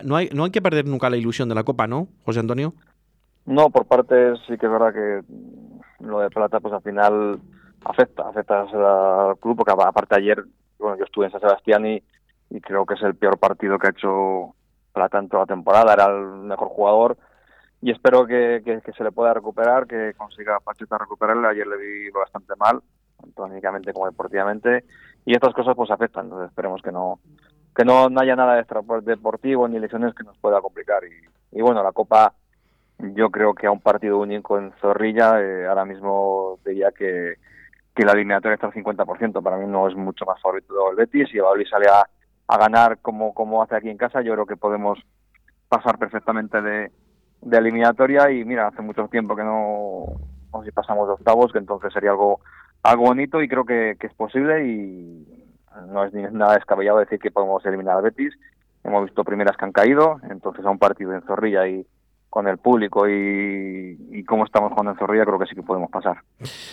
no, 0.04 0.16
hay, 0.16 0.28
no 0.32 0.44
hay 0.44 0.50
que 0.50 0.62
perder 0.62 0.86
nunca 0.86 1.10
la 1.10 1.16
ilusión 1.16 1.48
de 1.48 1.54
la 1.54 1.64
Copa, 1.64 1.86
¿no, 1.86 2.08
José 2.24 2.40
Antonio? 2.40 2.74
No, 3.44 3.70
por 3.70 3.86
parte 3.86 4.36
sí 4.46 4.56
que 4.56 4.66
es 4.66 4.72
verdad 4.72 4.92
que 4.92 5.22
lo 6.04 6.20
de 6.20 6.30
Plata, 6.30 6.60
pues 6.60 6.74
al 6.74 6.82
final 6.82 7.40
afecta, 7.84 8.28
afecta 8.28 8.60
al 8.62 9.38
club, 9.38 9.56
porque 9.56 9.72
aparte 9.72 10.16
ayer, 10.16 10.44
bueno, 10.78 10.96
yo 10.96 11.04
estuve 11.04 11.26
en 11.26 11.32
San 11.32 11.40
Sebastián 11.40 11.86
y, 11.86 12.02
y 12.50 12.60
creo 12.60 12.86
que 12.86 12.94
es 12.94 13.02
el 13.02 13.16
peor 13.16 13.38
partido 13.38 13.78
que 13.78 13.88
ha 13.88 13.90
hecho 13.90 14.54
Plata 14.92 15.18
en 15.18 15.28
toda 15.28 15.44
la 15.44 15.46
temporada, 15.46 15.94
era 15.94 16.06
el 16.06 16.26
mejor 16.42 16.68
jugador, 16.68 17.16
y 17.82 17.90
espero 17.90 18.24
que, 18.26 18.62
que, 18.64 18.92
se 18.92 19.04
le 19.04 19.10
pueda 19.10 19.34
recuperar, 19.34 19.88
que 19.88 20.14
consiga 20.16 20.60
Pacheta 20.60 20.96
recuperarle. 20.96 21.48
Ayer 21.48 21.66
le 21.66 21.76
vi 21.76 22.10
bastante 22.10 22.54
mal, 22.56 22.80
tanto 23.20 23.44
anímicamente 23.44 23.92
como 23.92 24.06
deportivamente, 24.06 24.84
y 25.26 25.34
estas 25.34 25.52
cosas 25.52 25.74
pues 25.74 25.90
afectan, 25.90 26.26
entonces 26.26 26.48
esperemos 26.48 26.80
que 26.80 26.92
no 26.92 27.18
que 27.74 27.84
no, 27.84 28.10
no 28.10 28.20
haya 28.20 28.36
nada 28.36 28.60
extra 28.60 28.82
deportivo 29.02 29.66
ni 29.66 29.78
lesiones 29.78 30.14
que 30.14 30.24
nos 30.24 30.36
pueda 30.38 30.60
complicar. 30.60 31.02
Y, 31.04 31.58
y, 31.58 31.62
bueno, 31.62 31.82
la 31.82 31.92
Copa 31.92 32.34
yo 32.98 33.30
creo 33.30 33.54
que 33.54 33.66
a 33.66 33.70
un 33.70 33.80
partido 33.80 34.18
único 34.18 34.58
en 34.58 34.72
Zorrilla, 34.80 35.40
eh, 35.40 35.66
ahora 35.66 35.86
mismo 35.86 36.58
diría 36.66 36.92
que, 36.92 37.36
que 37.96 38.04
la 38.04 38.12
eliminatoria 38.12 38.54
está 38.54 38.66
al 38.66 38.74
50%, 38.74 39.42
para 39.42 39.56
mí 39.56 39.66
no 39.66 39.88
es 39.88 39.96
mucho 39.96 40.26
más 40.26 40.40
favorito 40.40 40.90
el 40.90 40.96
Betis, 40.96 41.34
y 41.34 41.38
Valladolid 41.38 41.66
sale 41.66 41.86
a, 41.88 42.06
a 42.46 42.58
ganar 42.58 42.98
como, 42.98 43.32
como 43.32 43.62
hace 43.62 43.74
aquí 43.74 43.88
en 43.88 43.96
casa, 43.96 44.20
yo 44.20 44.34
creo 44.34 44.46
que 44.46 44.56
podemos 44.56 45.00
pasar 45.68 45.98
perfectamente 45.98 46.60
de, 46.60 46.92
de 47.42 47.58
eliminatoria 47.58 48.30
y 48.30 48.44
mira, 48.44 48.68
hace 48.68 48.82
mucho 48.82 49.06
tiempo 49.08 49.36
que 49.36 49.42
no, 49.42 50.06
no 50.52 50.60
sé 50.60 50.66
si 50.66 50.72
pasamos 50.72 51.08
de 51.08 51.14
octavos, 51.14 51.52
que 51.52 51.58
entonces 51.58 51.92
sería 51.92 52.10
algo 52.10 52.40
algo 52.82 53.04
bonito 53.04 53.40
y 53.42 53.48
creo 53.48 53.64
que, 53.64 53.96
que 53.98 54.08
es 54.08 54.14
posible 54.14 54.66
y 54.66 55.26
no 55.88 56.04
es 56.04 56.12
ni 56.12 56.22
nada 56.22 56.54
descabellado 56.54 56.98
decir 56.98 57.18
que 57.18 57.30
podemos 57.30 57.64
eliminar 57.64 57.96
al 57.96 58.02
Betis. 58.02 58.34
Hemos 58.84 59.04
visto 59.04 59.24
primeras 59.24 59.56
que 59.56 59.64
han 59.64 59.72
caído, 59.72 60.20
entonces 60.28 60.64
a 60.64 60.70
un 60.70 60.78
partido 60.78 61.14
en 61.14 61.22
Zorrilla 61.22 61.68
y 61.68 61.86
con 62.28 62.48
el 62.48 62.56
público 62.56 63.06
y, 63.08 64.24
cómo 64.26 64.46
estamos 64.46 64.70
jugando 64.70 64.92
en 64.92 64.98
Zorrilla, 64.98 65.26
creo 65.26 65.38
que 65.38 65.44
sí 65.44 65.54
que 65.54 65.62
podemos 65.62 65.90
pasar. 65.90 66.22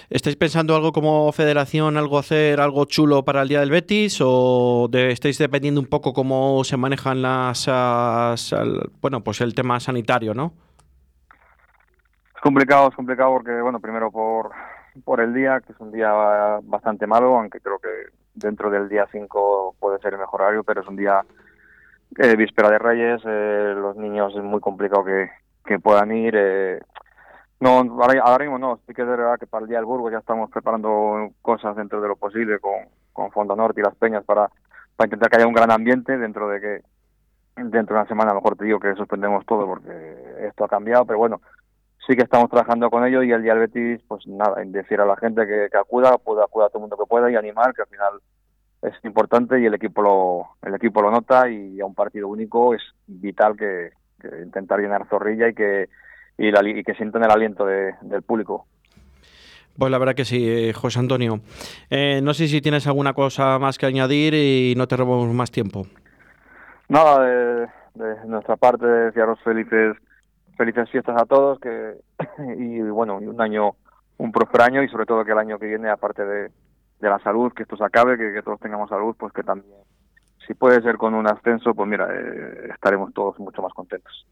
¿Estáis 0.09 0.37
pensando 0.37 0.73
algo 0.73 0.93
como 0.93 1.29
federación, 1.33 1.97
algo 1.97 2.17
hacer, 2.17 2.61
algo 2.61 2.85
chulo 2.85 3.25
para 3.25 3.41
el 3.41 3.49
día 3.49 3.59
del 3.59 3.69
Betis 3.69 4.19
o 4.23 4.87
de, 4.89 5.11
estáis 5.11 5.37
dependiendo 5.37 5.81
un 5.81 5.87
poco 5.87 6.13
cómo 6.13 6.63
se 6.63 6.77
manejan 6.77 7.21
las, 7.21 7.69
bueno, 9.01 9.21
pues 9.21 9.41
el 9.41 9.53
tema 9.53 9.81
sanitario, 9.81 10.33
¿no? 10.33 10.53
Es 12.39 12.43
complicado, 12.43 12.87
es 12.87 12.95
complicado 12.95 13.33
porque, 13.33 13.61
bueno, 13.61 13.81
primero 13.81 14.09
por, 14.11 14.51
por 15.03 15.19
el 15.19 15.33
día, 15.33 15.59
que 15.59 15.73
es 15.73 15.79
un 15.81 15.91
día 15.91 16.09
bastante 16.63 17.05
malo, 17.05 17.37
aunque 17.37 17.59
creo 17.59 17.79
que 17.79 17.89
dentro 18.33 18.69
del 18.69 18.87
día 18.87 19.05
5 19.11 19.75
puede 19.77 19.99
ser 19.99 20.13
el 20.13 20.21
mejor 20.21 20.43
horario, 20.43 20.63
pero 20.63 20.79
es 20.79 20.87
un 20.87 20.95
día 20.95 21.19
eh, 22.17 22.37
víspera 22.37 22.69
de 22.69 22.79
Reyes, 22.79 23.21
eh, 23.25 23.73
los 23.75 23.97
niños 23.97 24.33
es 24.37 24.41
muy 24.41 24.61
complicado 24.61 25.03
que, 25.03 25.29
que 25.65 25.79
puedan 25.79 26.13
ir. 26.13 26.33
Eh, 26.37 26.79
no, 27.59 27.79
ahora, 28.01 28.21
ahora, 28.23 28.45
mismo 28.45 28.57
no, 28.57 28.79
sí 28.87 28.93
que 28.93 29.01
es 29.01 29.07
verdad 29.09 29.37
que 29.37 29.45
para 29.45 29.63
el 29.63 29.67
día 29.67 29.79
del 29.79 29.85
Burgos 29.85 30.13
ya 30.13 30.19
estamos 30.19 30.49
preparando 30.49 31.31
cosas 31.41 31.75
dentro 31.75 31.99
de 31.99 32.07
lo 32.07 32.15
posible 32.15 32.59
con, 32.59 32.85
con 33.11 33.31
Fondo 33.31 33.53
Norte 33.53 33.81
y 33.81 33.83
las 33.83 33.95
Peñas 33.95 34.23
para, 34.23 34.49
para 34.95 35.07
intentar 35.07 35.29
que 35.29 35.35
haya 35.35 35.47
un 35.47 35.53
gran 35.53 35.71
ambiente 35.71 36.17
dentro 36.17 36.47
de 36.47 36.61
que 36.61 36.81
dentro 37.57 37.95
de 37.97 38.01
una 38.01 38.07
semana 38.07 38.31
a 38.31 38.35
lo 38.35 38.39
mejor 38.39 38.55
te 38.55 38.63
digo 38.63 38.79
que 38.79 38.95
suspendemos 38.95 39.45
todo 39.45 39.65
porque 39.65 40.47
esto 40.47 40.63
ha 40.63 40.69
cambiado, 40.69 41.05
pero 41.05 41.19
bueno, 41.19 41.41
sí 42.09 42.15
que 42.15 42.23
estamos 42.23 42.49
trabajando 42.49 42.89
con 42.89 43.05
ello 43.05 43.21
y 43.21 43.31
el 43.31 43.43
día 43.43 43.53
del 43.53 43.67
Betis, 43.67 44.01
pues 44.07 44.25
nada, 44.25 44.55
decir 44.65 44.99
a 44.99 45.05
la 45.05 45.15
gente 45.15 45.45
que, 45.45 45.67
que 45.71 45.77
acuda, 45.77 46.17
pueda 46.17 46.43
acuda 46.43 46.65
a 46.65 46.69
todo 46.69 46.79
el 46.79 46.81
mundo 46.81 46.97
que 46.97 47.07
pueda 47.07 47.29
y 47.29 47.35
animar, 47.35 47.71
que 47.75 47.83
al 47.83 47.87
final 47.87 48.13
es 48.81 48.93
importante 49.05 49.61
y 49.61 49.67
el 49.67 49.75
equipo 49.75 50.01
lo 50.01 50.47
el 50.67 50.73
equipo 50.73 51.03
lo 51.03 51.11
nota 51.11 51.47
y 51.51 51.79
a 51.79 51.85
un 51.85 51.93
partido 51.93 52.27
único 52.27 52.73
es 52.73 52.81
vital 53.05 53.55
que, 53.55 53.91
que 54.19 54.41
intentar 54.41 54.79
llenar 54.79 55.07
Zorrilla 55.07 55.49
y 55.49 55.53
que 55.53 55.89
y, 56.39 56.49
la, 56.49 56.67
y 56.67 56.83
que 56.83 56.95
sientan 56.95 57.25
el 57.25 57.31
aliento 57.31 57.65
de, 57.65 57.93
del 58.01 58.23
público. 58.23 58.65
Pues 59.77 59.91
la 59.91 59.99
verdad 59.99 60.15
que 60.15 60.25
sí, 60.25 60.49
eh, 60.49 60.73
José 60.73 60.99
Antonio. 60.99 61.41
Eh, 61.91 62.21
no 62.23 62.33
sé 62.33 62.47
si 62.47 62.59
tienes 62.59 62.87
alguna 62.87 63.13
cosa 63.13 63.59
más 63.59 63.77
que 63.77 63.85
añadir 63.85 64.33
y 64.33 64.73
no 64.75 64.87
te 64.87 64.97
robamos 64.97 65.31
más 65.31 65.51
tiempo. 65.51 65.85
Nada, 66.87 67.29
eh, 67.29 67.67
de 67.93 68.25
nuestra 68.25 68.55
parte 68.55 68.87
desearos 68.87 69.39
felices 69.43 69.95
felices 70.59 70.89
fiestas 70.89 71.15
a 71.19 71.25
todos 71.25 71.57
que 71.61 71.95
y 72.57 72.81
bueno 72.81 73.15
un 73.15 73.39
año 73.39 73.77
un 74.17 74.33
próspero 74.33 74.65
año 74.65 74.83
y 74.83 74.89
sobre 74.89 75.05
todo 75.05 75.23
que 75.23 75.31
el 75.31 75.37
año 75.37 75.57
que 75.57 75.67
viene 75.67 75.89
aparte 75.89 76.25
de, 76.25 76.51
de 76.99 77.09
la 77.09 77.17
salud 77.19 77.53
que 77.53 77.63
esto 77.63 77.77
se 77.77 77.85
acabe 77.85 78.17
que, 78.17 78.33
que 78.33 78.43
todos 78.43 78.59
tengamos 78.59 78.89
salud 78.89 79.15
pues 79.17 79.31
que 79.31 79.41
también 79.41 79.73
si 80.49 80.55
puede 80.55 80.81
ser 80.81 80.97
con 80.97 81.13
un 81.13 81.27
ascenso, 81.27 81.75
pues 81.75 81.87
mira, 81.87 82.07
eh, 82.11 82.69
estaremos 82.73 83.13
todos 83.13 83.37
mucho 83.37 83.61
más 83.61 83.71
contentos. 83.71 84.25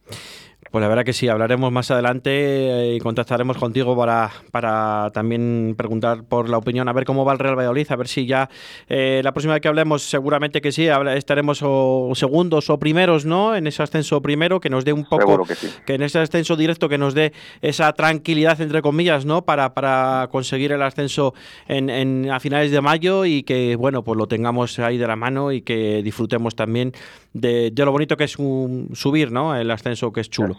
Pues 0.72 0.82
la 0.82 0.88
verdad 0.88 1.06
que 1.06 1.14
sí, 1.14 1.30
hablaremos 1.30 1.72
más 1.72 1.92
adelante 1.92 2.32
eh, 2.32 2.96
y 2.96 3.00
contactaremos 3.00 3.58
contigo 3.58 3.96
para, 3.96 4.32
para 4.52 5.12
también 5.14 5.76
preguntar 5.78 6.24
por 6.24 6.50
la 6.50 6.58
opinión, 6.58 6.90
a 6.90 6.94
ver 6.94 7.06
cómo 7.06 7.24
va 7.24 7.34
el 7.34 7.40
Real 7.40 7.56
Valladolid, 7.56 7.86
a 7.90 7.96
ver 7.96 8.08
si 8.08 8.26
ya 8.26 8.50
eh, 8.90 9.22
la 9.24 9.32
próxima 9.32 9.54
vez 9.54 9.62
que 9.62 9.68
hablemos 9.68 10.10
seguramente 10.10 10.60
que 10.60 10.72
sí, 10.72 10.88
estaremos 11.16 11.60
o 11.64 12.12
segundos 12.16 12.70
o 12.70 12.80
primeros, 12.80 13.26
¿no? 13.26 13.56
En 13.56 13.68
ese 13.68 13.84
ascenso 13.84 14.20
primero, 14.22 14.60
que 14.60 14.70
nos 14.70 14.84
dé 14.84 14.94
un 14.94 15.06
poco, 15.06 15.46
que, 15.86 15.94
en 15.94 16.02
ese 16.02 16.20
ascenso 16.20 16.56
directo 16.56 16.90
que 16.90 16.98
nos 16.98 17.14
dé 17.14 17.32
esa 17.62 17.94
tranquilidad, 17.94 18.60
entre 18.60 18.82
comillas, 18.82 19.26
¿no? 19.26 19.44
Para, 19.44 19.74
para 19.74 20.28
conseguir 20.32 20.72
el 20.72 20.82
ascenso 20.82 21.34
en, 21.68 21.90
en, 21.90 22.30
a 22.32 22.40
finales 22.40 22.72
de 22.72 22.82
mayo 22.82 23.24
y 23.24 23.44
que, 23.44 23.76
bueno, 23.76 24.04
pues 24.04 24.18
lo 24.18 24.28
tengamos 24.28 24.80
ahí 24.80 24.98
de 24.98 25.08
la 25.08 25.16
mano 25.16 25.52
y 25.52 25.62
que 25.62 26.02
disfrutemos 26.08 26.56
también 26.56 26.94
de, 27.34 27.72
lo 27.76 27.92
bonito 27.92 28.16
que 28.16 28.24
es 28.24 28.32
subir, 28.32 29.32
¿no? 29.32 29.56
El 29.56 29.70
ascenso 29.72 30.12
que 30.12 30.22
es 30.22 30.30
chulo. 30.30 30.56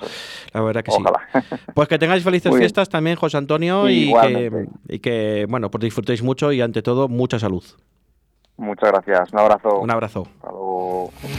La 0.52 0.60
verdad 0.60 0.82
que 0.82 0.92
sí. 0.92 0.98
Pues 1.74 1.88
que 1.88 1.98
tengáis 1.98 2.22
felices 2.22 2.54
fiestas 2.54 2.88
también, 2.88 3.16
José 3.16 3.36
Antonio, 3.36 3.88
y 3.88 4.12
que, 4.12 4.66
y 4.88 4.98
que, 4.98 5.46
bueno, 5.48 5.70
pues 5.70 5.82
disfrutéis 5.82 6.22
mucho 6.22 6.52
y 6.52 6.60
ante 6.60 6.82
todo, 6.82 7.08
mucha 7.08 7.38
salud. 7.38 7.64
Muchas 8.58 8.90
gracias. 8.90 9.32
Un 9.32 9.38
abrazo. 9.38 9.78
Un 9.78 9.90
abrazo. 9.90 10.26
hablar 10.42 11.37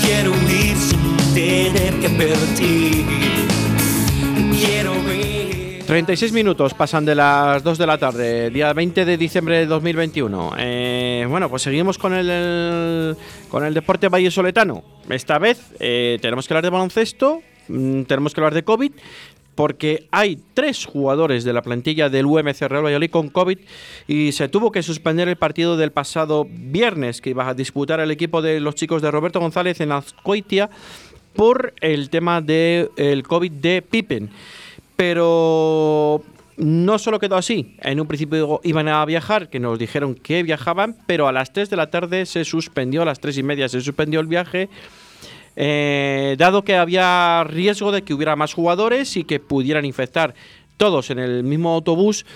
Quiero 0.00 0.30
huir 0.32 0.76
sin 0.76 1.34
tener 1.34 1.94
que 2.00 2.08
partir. 2.08 3.04
Quiero 4.60 4.92
ver. 5.04 5.82
36 5.86 6.32
minutos 6.32 6.72
pasan 6.72 7.04
de 7.04 7.14
las 7.14 7.62
2 7.62 7.76
de 7.76 7.86
la 7.86 7.98
tarde, 7.98 8.50
día 8.50 8.72
20 8.72 9.04
de 9.04 9.16
diciembre 9.18 9.58
de 9.58 9.66
2021. 9.66 10.52
Eh, 10.58 11.26
bueno, 11.28 11.50
pues 11.50 11.62
seguimos 11.62 11.98
con 11.98 12.14
el, 12.14 13.16
con 13.50 13.64
el 13.64 13.74
deporte 13.74 14.08
vallesoletano. 14.08 14.82
Esta 15.10 15.38
vez 15.38 15.72
eh, 15.80 16.18
tenemos 16.22 16.48
que 16.48 16.54
hablar 16.54 16.64
de 16.64 16.70
baloncesto, 16.70 17.42
mm, 17.68 18.04
tenemos 18.04 18.32
que 18.32 18.40
hablar 18.40 18.54
de 18.54 18.64
COVID, 18.64 18.92
porque 19.54 20.06
hay 20.10 20.38
tres 20.54 20.84
jugadores 20.86 21.44
de 21.44 21.52
la 21.52 21.62
plantilla 21.62 22.08
del 22.08 22.26
UMC 22.26 22.62
Real 22.62 22.84
Valladolid 22.84 23.10
con 23.10 23.28
COVID 23.28 23.58
y 24.08 24.32
se 24.32 24.48
tuvo 24.48 24.72
que 24.72 24.82
suspender 24.82 25.28
el 25.28 25.36
partido 25.36 25.76
del 25.76 25.92
pasado 25.92 26.46
viernes 26.48 27.20
que 27.20 27.30
iba 27.30 27.48
a 27.48 27.54
disputar 27.54 28.00
el 28.00 28.10
equipo 28.10 28.42
de 28.42 28.60
los 28.60 28.74
chicos 28.74 29.02
de 29.02 29.10
Roberto 29.10 29.40
González 29.40 29.80
en 29.80 29.92
Azcoitia 29.92 30.70
por 31.34 31.74
el 31.80 32.10
tema 32.10 32.40
del 32.40 32.90
el 32.96 33.22
COVID 33.22 33.52
de 33.52 33.82
Pippen. 33.82 34.30
Pero 34.96 36.22
no 36.56 36.98
solo 36.98 37.18
quedó 37.18 37.36
así, 37.36 37.74
en 37.80 38.00
un 38.00 38.06
principio 38.06 38.60
iban 38.62 38.88
a 38.88 39.04
viajar, 39.04 39.48
que 39.48 39.58
nos 39.58 39.78
dijeron 39.78 40.14
que 40.14 40.42
viajaban, 40.42 40.96
pero 41.06 41.26
a 41.26 41.32
las 41.32 41.52
3 41.52 41.68
de 41.68 41.76
la 41.76 41.90
tarde 41.90 42.26
se 42.26 42.44
suspendió, 42.44 43.02
a 43.02 43.04
las 43.04 43.18
3 43.20 43.38
y 43.38 43.42
media 43.42 43.68
se 43.68 43.80
suspendió 43.80 44.20
el 44.20 44.26
viaje 44.26 44.68
eh, 45.56 46.36
dado 46.38 46.64
que 46.64 46.76
había 46.76 47.44
riesgo 47.44 47.92
de 47.92 48.02
que 48.02 48.14
hubiera 48.14 48.36
más 48.36 48.54
jugadores 48.54 49.16
y 49.16 49.24
que 49.24 49.40
pudieran 49.40 49.84
infectar 49.84 50.34
todos 50.76 51.10
en 51.10 51.18
el 51.18 51.44
mismo 51.44 51.70
autobús, 51.70 52.26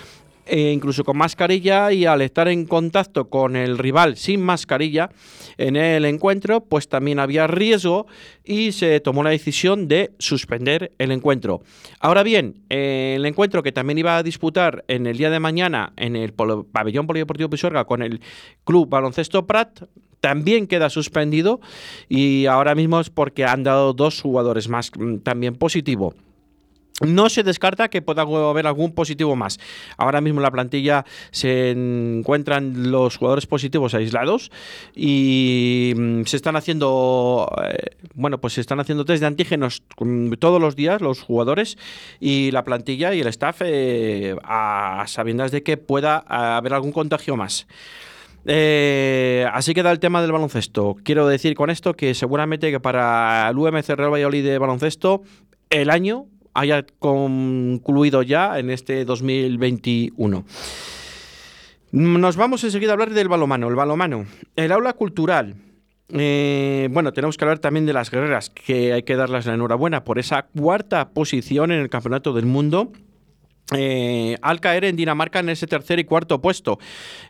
e 0.49 0.71
incluso 0.71 1.03
con 1.03 1.17
mascarilla, 1.17 1.91
y 1.91 2.05
al 2.05 2.21
estar 2.21 2.47
en 2.47 2.65
contacto 2.65 3.29
con 3.29 3.55
el 3.55 3.77
rival 3.77 4.17
sin 4.17 4.41
mascarilla 4.41 5.09
en 5.57 5.75
el 5.75 6.05
encuentro, 6.05 6.61
pues 6.61 6.89
también 6.89 7.19
había 7.19 7.47
riesgo 7.47 8.07
y 8.43 8.71
se 8.71 8.99
tomó 8.99 9.23
la 9.23 9.29
decisión 9.29 9.87
de 9.87 10.11
suspender 10.17 10.91
el 10.97 11.11
encuentro. 11.11 11.61
Ahora 11.99 12.23
bien, 12.23 12.63
el 12.69 13.25
encuentro 13.25 13.61
que 13.61 13.71
también 13.71 13.99
iba 13.99 14.17
a 14.17 14.23
disputar 14.23 14.83
en 14.87 15.05
el 15.05 15.17
día 15.17 15.29
de 15.29 15.39
mañana 15.39 15.93
en 15.97 16.15
el 16.15 16.33
pabellón 16.33 17.07
polideportivo 17.07 17.49
Pisuerga 17.49 17.85
con 17.85 18.01
el 18.01 18.21
club 18.63 18.89
baloncesto 18.89 19.45
Prat, 19.45 19.83
también 20.19 20.67
queda 20.67 20.89
suspendido 20.89 21.61
y 22.07 22.45
ahora 22.45 22.75
mismo 22.75 22.99
es 22.99 23.09
porque 23.09 23.45
han 23.45 23.63
dado 23.63 23.93
dos 23.93 24.21
jugadores 24.21 24.67
más 24.67 24.91
mm, 24.97 25.17
también 25.19 25.55
positivo. 25.55 26.13
No 27.01 27.29
se 27.29 27.43
descarta 27.43 27.89
que 27.89 28.01
pueda 28.01 28.23
haber 28.23 28.67
algún 28.67 28.93
positivo 28.93 29.35
más. 29.35 29.59
Ahora 29.97 30.21
mismo 30.21 30.39
en 30.39 30.43
la 30.43 30.51
plantilla 30.51 31.05
se 31.31 31.71
encuentran 31.71 32.91
los 32.91 33.17
jugadores 33.17 33.45
positivos 33.45 33.93
aislados 33.93 34.51
y 34.95 35.93
mm, 35.95 36.23
se 36.23 36.35
están 36.35 36.55
haciendo, 36.55 37.49
eh, 37.63 37.95
bueno, 38.13 38.39
pues 38.39 38.53
se 38.53 38.61
están 38.61 38.79
haciendo 38.79 39.05
test 39.05 39.21
de 39.21 39.27
antígenos 39.27 39.83
mm, 39.99 40.33
todos 40.33 40.61
los 40.61 40.75
días 40.75 41.01
los 41.01 41.21
jugadores 41.21 41.77
y 42.19 42.51
la 42.51 42.63
plantilla 42.63 43.13
y 43.13 43.21
el 43.21 43.27
staff 43.27 43.61
eh, 43.63 44.35
a 44.43 45.05
sabiendas 45.07 45.51
de 45.51 45.63
que 45.63 45.77
pueda 45.77 46.17
haber 46.27 46.73
algún 46.73 46.91
contagio 46.91 47.35
más. 47.35 47.67
Eh, 48.45 49.45
así 49.53 49.73
queda 49.73 49.91
el 49.91 49.99
tema 49.99 50.21
del 50.21 50.31
baloncesto. 50.31 50.95
Quiero 51.03 51.27
decir 51.27 51.55
con 51.55 51.69
esto 51.69 51.93
que 51.93 52.13
seguramente 52.13 52.71
que 52.71 52.79
para 52.79 53.49
el 53.49 53.57
UMC 53.57 53.89
Real 53.89 54.11
Valladolid 54.11 54.43
de 54.43 54.57
baloncesto 54.57 55.23
el 55.69 55.89
año 55.89 56.25
haya 56.59 56.85
concluido 56.99 58.21
ya 58.21 58.59
en 58.59 58.69
este 58.69 59.05
2021. 59.05 60.45
Nos 61.91 62.35
vamos 62.35 62.63
enseguida 62.63 62.91
a 62.91 62.93
hablar 62.93 63.11
del 63.11 63.29
balomano, 63.29 63.67
el 63.69 63.75
balomano, 63.75 64.25
el 64.55 64.71
aula 64.71 64.93
cultural. 64.93 65.55
Eh, 66.09 66.89
bueno, 66.91 67.13
tenemos 67.13 67.37
que 67.37 67.45
hablar 67.45 67.59
también 67.59 67.85
de 67.85 67.93
las 67.93 68.11
guerreras, 68.11 68.49
que 68.49 68.93
hay 68.93 69.03
que 69.03 69.15
darles 69.15 69.45
la 69.45 69.53
enhorabuena 69.53 70.03
por 70.03 70.19
esa 70.19 70.43
cuarta 70.43 71.09
posición 71.09 71.71
en 71.71 71.79
el 71.79 71.89
Campeonato 71.89 72.33
del 72.33 72.45
Mundo 72.45 72.91
eh, 73.71 74.35
al 74.41 74.59
caer 74.61 74.85
en 74.85 74.95
Dinamarca 74.95 75.39
en 75.39 75.49
ese 75.49 75.67
tercer 75.67 75.99
y 75.99 76.03
cuarto 76.03 76.41
puesto. 76.41 76.79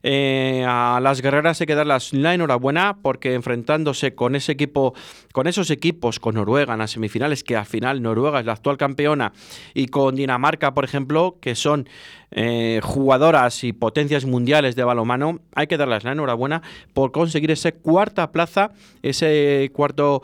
Eh, 0.03 0.63
a 0.65 0.99
las 1.01 1.21
guerreras 1.21 1.59
hay 1.59 1.67
que 1.67 1.75
darles 1.75 2.13
la 2.13 2.33
enhorabuena 2.33 2.97
porque 3.01 3.33
enfrentándose 3.33 4.15
con 4.15 4.35
ese 4.35 4.53
equipo, 4.53 4.93
con 5.33 5.47
esos 5.47 5.69
equipos, 5.69 6.19
con 6.19 6.35
Noruega 6.35 6.73
en 6.73 6.79
las 6.79 6.91
semifinales, 6.91 7.43
que 7.43 7.57
al 7.57 7.65
final 7.65 8.01
Noruega 8.01 8.39
es 8.39 8.45
la 8.45 8.53
actual 8.53 8.77
campeona, 8.77 9.33
y 9.73 9.87
con 9.87 10.15
Dinamarca, 10.15 10.73
por 10.73 10.85
ejemplo, 10.85 11.37
que 11.41 11.55
son 11.55 11.89
eh, 12.31 12.79
jugadoras 12.83 13.63
y 13.65 13.73
potencias 13.73 14.23
mundiales 14.23 14.77
de 14.77 14.83
balomano, 14.83 15.39
hay 15.55 15.67
que 15.67 15.77
darles 15.77 16.05
la 16.05 16.13
enhorabuena 16.13 16.61
por 16.93 17.11
conseguir 17.11 17.51
esa 17.51 17.73
cuarta 17.73 18.31
plaza, 18.31 18.71
ese 19.01 19.69
cuarto 19.73 20.21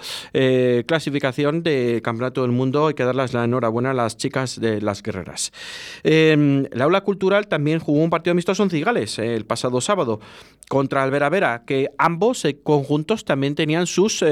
clasificación 0.86 1.64
de 1.64 2.02
Campeonato 2.04 2.44
del 2.44 2.52
Mundo. 2.52 2.88
Hay 2.88 2.94
que 2.94 3.04
darles 3.04 3.34
la 3.34 3.44
enhorabuena 3.44 3.92
a 3.92 3.94
las 3.94 4.18
chicas 4.18 4.60
de 4.60 4.82
las 4.82 5.02
guerreras. 5.02 5.52
Eh, 6.08 6.68
la 6.72 6.86
aula 6.86 7.02
cultural 7.02 7.48
también 7.48 7.80
jugó 7.80 8.04
un 8.04 8.12
partido 8.12 8.34
amistoso 8.34 8.62
en 8.62 8.70
Cigales 8.70 9.18
el 9.18 9.46
pasado 9.46 9.82
sábado 9.82 10.20
contra 10.70 11.04
el 11.04 11.10
Vera 11.10 11.30
Vera, 11.30 11.64
que 11.66 11.90
ambos 11.98 12.46
conjuntos 12.64 13.26
también 13.26 13.56
tenían 13.56 13.88
sus 13.88 14.24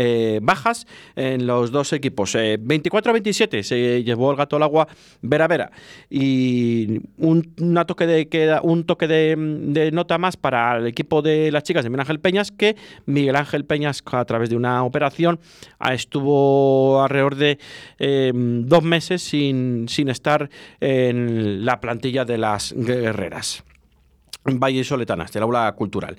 eh, 0.00 0.38
bajas 0.40 0.86
en 1.16 1.48
los 1.48 1.72
dos 1.72 1.92
equipos. 1.92 2.34
24 2.34 3.10
a 3.10 3.12
27 3.12 3.64
se 3.64 4.04
llevó 4.04 4.30
el 4.30 4.36
gato 4.36 4.54
al 4.54 4.62
agua 4.62 4.86
Vera 5.22 5.48
Vera. 5.48 5.72
Y 6.08 7.00
un, 7.16 7.52
toque, 7.84 8.06
de, 8.06 8.60
un 8.62 8.84
toque 8.84 9.08
de, 9.08 9.90
nota 9.92 10.16
más 10.18 10.36
para 10.36 10.76
el 10.76 10.86
equipo 10.86 11.20
de 11.20 11.50
las 11.50 11.64
chicas 11.64 11.82
de 11.82 11.90
Miguel 11.90 12.02
Ángel 12.02 12.20
Peñas, 12.20 12.52
que 12.52 12.76
Miguel 13.06 13.34
Ángel 13.34 13.64
Peñas, 13.64 14.04
a 14.06 14.24
través 14.24 14.50
de 14.50 14.56
una 14.56 14.84
operación, 14.84 15.40
estuvo 15.90 17.02
alrededor 17.02 17.34
de 17.34 17.58
eh, 17.98 18.30
dos 18.34 18.84
meses 18.84 19.20
sin, 19.20 19.88
sin 19.88 20.08
estar 20.08 20.48
en 20.80 21.64
la 21.64 21.80
plantilla 21.80 22.24
de 22.24 22.38
las 22.38 22.72
guerreras. 22.72 23.64
Valle 24.56 24.84
Soletanas, 24.84 25.32
del 25.32 25.42
aula 25.42 25.70
cultural. 25.72 26.16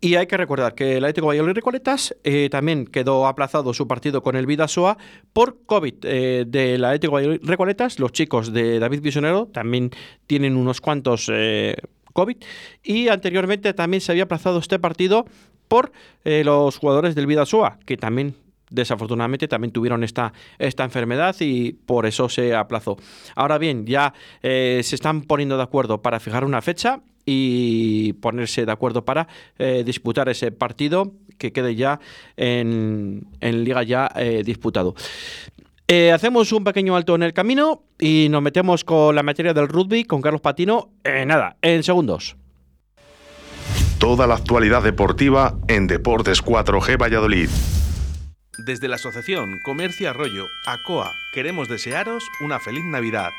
Y 0.00 0.14
hay 0.16 0.26
que 0.26 0.36
recordar 0.36 0.74
que 0.74 0.96
el 0.96 1.04
Atlético 1.04 1.28
Valladolid 1.28 1.54
Recoletas 1.54 2.16
eh, 2.24 2.48
también 2.50 2.86
quedó 2.86 3.26
aplazado 3.26 3.74
su 3.74 3.86
partido 3.86 4.22
con 4.22 4.36
el 4.36 4.46
Vidasoa 4.46 4.98
por 5.32 5.58
COVID 5.66 5.94
eh, 6.02 6.44
del 6.46 6.84
Atlético 6.84 7.14
Valladolid 7.14 7.40
Recoletas. 7.42 7.98
Los 7.98 8.12
chicos 8.12 8.52
de 8.52 8.78
David 8.78 9.00
Visionero 9.00 9.46
también 9.46 9.90
tienen 10.26 10.56
unos 10.56 10.80
cuantos 10.80 11.30
eh, 11.32 11.76
COVID. 12.12 12.36
Y 12.82 13.08
anteriormente 13.08 13.74
también 13.74 14.00
se 14.00 14.12
había 14.12 14.24
aplazado 14.24 14.58
este 14.58 14.78
partido 14.78 15.26
por 15.68 15.90
los 16.24 16.78
jugadores 16.78 17.16
del 17.16 17.26
Vidasoa, 17.26 17.80
que 17.84 17.96
también 17.96 18.36
desafortunadamente 18.70 19.48
también 19.48 19.72
tuvieron 19.72 20.04
esta, 20.04 20.32
esta 20.58 20.84
enfermedad 20.84 21.36
y 21.40 21.72
por 21.72 22.06
eso 22.06 22.28
se 22.28 22.54
aplazó. 22.54 22.96
Ahora 23.34 23.58
bien, 23.58 23.86
ya 23.86 24.14
eh, 24.42 24.80
se 24.82 24.94
están 24.94 25.22
poniendo 25.22 25.56
de 25.56 25.62
acuerdo 25.62 26.02
para 26.02 26.20
fijar 26.20 26.44
una 26.44 26.62
fecha 26.62 27.00
y 27.26 28.14
ponerse 28.14 28.64
de 28.64 28.72
acuerdo 28.72 29.04
para 29.04 29.28
eh, 29.58 29.82
disputar 29.84 30.28
ese 30.28 30.52
partido 30.52 31.12
que 31.36 31.52
quede 31.52 31.74
ya 31.74 32.00
en, 32.36 33.26
en 33.40 33.64
liga 33.64 33.82
ya 33.82 34.10
eh, 34.16 34.42
disputado. 34.44 34.94
Eh, 35.88 36.10
hacemos 36.10 36.50
un 36.52 36.64
pequeño 36.64 36.96
alto 36.96 37.14
en 37.14 37.22
el 37.22 37.32
camino 37.32 37.84
y 37.98 38.26
nos 38.28 38.42
metemos 38.42 38.82
con 38.82 39.14
la 39.14 39.22
materia 39.22 39.54
del 39.54 39.68
rugby 39.68 40.04
con 40.04 40.20
Carlos 40.20 40.40
Patino. 40.40 40.90
Eh, 41.04 41.24
nada, 41.24 41.56
en 41.62 41.84
segundos. 41.84 42.36
Toda 43.98 44.26
la 44.26 44.34
actualidad 44.34 44.82
deportiva 44.82 45.56
en 45.68 45.86
Deportes 45.86 46.44
4G 46.44 47.00
Valladolid. 47.00 47.48
Desde 48.58 48.88
la 48.88 48.96
Asociación 48.96 49.60
Comercio 49.64 50.10
Arroyo, 50.10 50.46
ACOA, 50.66 51.12
queremos 51.32 51.68
desearos 51.68 52.24
una 52.40 52.58
feliz 52.58 52.84
Navidad. 52.84 53.30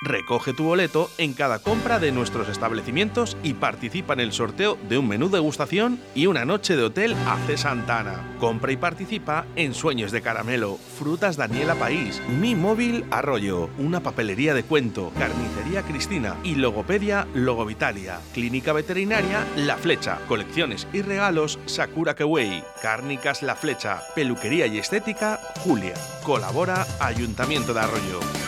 Recoge 0.00 0.52
tu 0.52 0.64
boleto 0.64 1.10
en 1.18 1.32
cada 1.32 1.58
compra 1.58 1.98
de 1.98 2.12
nuestros 2.12 2.48
establecimientos 2.48 3.36
y 3.42 3.54
participa 3.54 4.12
en 4.12 4.20
el 4.20 4.32
sorteo 4.32 4.78
de 4.88 4.96
un 4.96 5.08
menú 5.08 5.28
degustación 5.28 6.00
y 6.14 6.26
una 6.26 6.44
noche 6.44 6.76
de 6.76 6.84
hotel 6.84 7.16
AC 7.26 7.58
Santana. 7.58 8.36
Compra 8.38 8.70
y 8.70 8.76
participa 8.76 9.44
en 9.56 9.74
Sueños 9.74 10.12
de 10.12 10.22
Caramelo, 10.22 10.78
Frutas 10.98 11.36
Daniela 11.36 11.74
País, 11.74 12.22
Mi 12.28 12.54
Móvil 12.54 13.04
Arroyo, 13.10 13.70
una 13.76 14.00
papelería 14.00 14.54
de 14.54 14.62
cuento, 14.62 15.12
Carnicería 15.18 15.82
Cristina 15.82 16.36
y 16.44 16.54
Logopedia 16.54 17.26
Logovitalia, 17.34 18.20
Clínica 18.34 18.72
Veterinaria 18.72 19.44
La 19.56 19.76
Flecha, 19.76 20.20
Colecciones 20.28 20.86
y 20.92 21.02
Regalos 21.02 21.58
Sakura 21.66 22.14
Kewei, 22.14 22.62
Cárnicas 22.82 23.42
La 23.42 23.56
Flecha, 23.56 24.02
Peluquería 24.14 24.66
y 24.66 24.78
Estética 24.78 25.40
Julia. 25.60 25.94
Colabora 26.22 26.86
Ayuntamiento 27.00 27.74
de 27.74 27.80
Arroyo. 27.80 28.47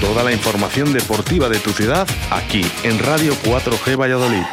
Toda 0.00 0.24
la 0.24 0.32
información 0.32 0.92
deportiva 0.92 1.48
de 1.48 1.58
tu 1.60 1.70
ciudad 1.70 2.08
aquí 2.30 2.64
en 2.82 2.98
Radio 2.98 3.34
4G 3.44 3.96
Valladolid. 3.96 4.44